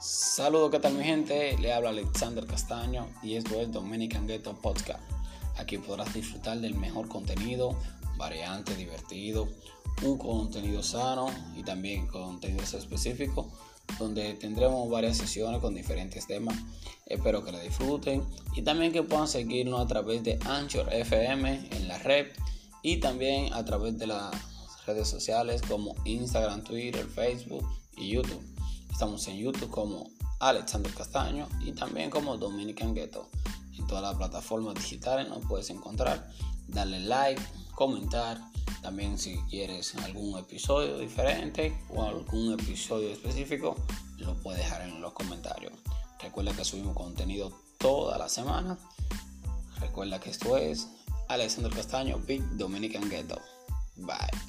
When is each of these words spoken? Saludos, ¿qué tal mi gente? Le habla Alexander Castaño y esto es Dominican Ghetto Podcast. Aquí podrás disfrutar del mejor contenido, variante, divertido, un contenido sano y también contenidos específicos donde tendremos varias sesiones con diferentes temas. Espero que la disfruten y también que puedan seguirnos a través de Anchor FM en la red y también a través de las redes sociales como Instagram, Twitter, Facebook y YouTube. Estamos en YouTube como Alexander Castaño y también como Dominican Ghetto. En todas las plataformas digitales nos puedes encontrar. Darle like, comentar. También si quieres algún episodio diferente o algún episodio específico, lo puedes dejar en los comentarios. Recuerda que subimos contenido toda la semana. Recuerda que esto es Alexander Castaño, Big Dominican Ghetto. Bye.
Saludos, 0.00 0.70
¿qué 0.70 0.78
tal 0.78 0.94
mi 0.94 1.02
gente? 1.02 1.58
Le 1.58 1.72
habla 1.72 1.88
Alexander 1.88 2.46
Castaño 2.46 3.08
y 3.20 3.34
esto 3.34 3.60
es 3.60 3.72
Dominican 3.72 4.28
Ghetto 4.28 4.54
Podcast. 4.54 5.00
Aquí 5.56 5.76
podrás 5.78 6.14
disfrutar 6.14 6.60
del 6.60 6.74
mejor 6.74 7.08
contenido, 7.08 7.76
variante, 8.16 8.76
divertido, 8.76 9.48
un 10.04 10.16
contenido 10.16 10.84
sano 10.84 11.26
y 11.56 11.64
también 11.64 12.06
contenidos 12.06 12.74
específicos 12.74 13.46
donde 13.98 14.34
tendremos 14.34 14.88
varias 14.88 15.16
sesiones 15.16 15.60
con 15.60 15.74
diferentes 15.74 16.28
temas. 16.28 16.56
Espero 17.04 17.44
que 17.44 17.50
la 17.50 17.58
disfruten 17.58 18.22
y 18.54 18.62
también 18.62 18.92
que 18.92 19.02
puedan 19.02 19.26
seguirnos 19.26 19.80
a 19.80 19.88
través 19.88 20.22
de 20.22 20.38
Anchor 20.44 20.92
FM 20.92 21.70
en 21.72 21.88
la 21.88 21.98
red 21.98 22.28
y 22.84 22.98
también 22.98 23.52
a 23.52 23.64
través 23.64 23.98
de 23.98 24.06
las 24.06 24.30
redes 24.86 25.08
sociales 25.08 25.60
como 25.68 25.96
Instagram, 26.04 26.62
Twitter, 26.62 27.04
Facebook 27.04 27.68
y 27.96 28.10
YouTube. 28.10 28.57
Estamos 28.98 29.28
en 29.28 29.36
YouTube 29.36 29.70
como 29.70 30.10
Alexander 30.40 30.92
Castaño 30.92 31.46
y 31.60 31.70
también 31.70 32.10
como 32.10 32.36
Dominican 32.36 32.94
Ghetto. 32.94 33.28
En 33.78 33.86
todas 33.86 34.02
las 34.02 34.16
plataformas 34.16 34.74
digitales 34.74 35.28
nos 35.28 35.46
puedes 35.46 35.70
encontrar. 35.70 36.28
Darle 36.66 36.98
like, 36.98 37.40
comentar. 37.76 38.40
También 38.82 39.16
si 39.16 39.36
quieres 39.48 39.94
algún 39.94 40.36
episodio 40.36 40.98
diferente 40.98 41.78
o 41.94 42.02
algún 42.02 42.54
episodio 42.54 43.10
específico, 43.10 43.76
lo 44.16 44.34
puedes 44.34 44.62
dejar 44.64 44.82
en 44.82 45.00
los 45.00 45.12
comentarios. 45.12 45.74
Recuerda 46.20 46.52
que 46.56 46.64
subimos 46.64 46.96
contenido 46.96 47.52
toda 47.78 48.18
la 48.18 48.28
semana. 48.28 48.76
Recuerda 49.78 50.18
que 50.18 50.30
esto 50.30 50.56
es 50.56 50.88
Alexander 51.28 51.72
Castaño, 51.72 52.18
Big 52.26 52.42
Dominican 52.56 53.08
Ghetto. 53.08 53.40
Bye. 53.94 54.47